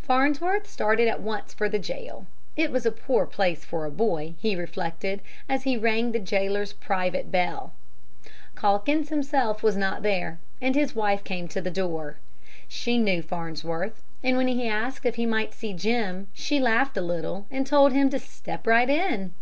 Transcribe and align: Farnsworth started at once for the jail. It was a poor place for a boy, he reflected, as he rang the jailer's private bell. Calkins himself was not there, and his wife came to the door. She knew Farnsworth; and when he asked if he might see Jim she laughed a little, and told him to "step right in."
Farnsworth 0.00 0.66
started 0.66 1.06
at 1.06 1.20
once 1.20 1.52
for 1.52 1.68
the 1.68 1.78
jail. 1.78 2.24
It 2.56 2.70
was 2.70 2.86
a 2.86 2.90
poor 2.90 3.26
place 3.26 3.62
for 3.62 3.84
a 3.84 3.90
boy, 3.90 4.32
he 4.38 4.56
reflected, 4.56 5.20
as 5.50 5.64
he 5.64 5.76
rang 5.76 6.12
the 6.12 6.18
jailer's 6.18 6.72
private 6.72 7.30
bell. 7.30 7.74
Calkins 8.54 9.10
himself 9.10 9.62
was 9.62 9.76
not 9.76 10.02
there, 10.02 10.38
and 10.62 10.74
his 10.74 10.94
wife 10.96 11.22
came 11.24 11.46
to 11.48 11.60
the 11.60 11.70
door. 11.70 12.16
She 12.66 12.96
knew 12.96 13.20
Farnsworth; 13.20 14.02
and 14.24 14.38
when 14.38 14.48
he 14.48 14.66
asked 14.66 15.04
if 15.04 15.16
he 15.16 15.26
might 15.26 15.52
see 15.52 15.74
Jim 15.74 16.28
she 16.32 16.58
laughed 16.58 16.96
a 16.96 17.02
little, 17.02 17.44
and 17.50 17.66
told 17.66 17.92
him 17.92 18.08
to 18.08 18.18
"step 18.18 18.66
right 18.66 18.88
in." 18.88 19.34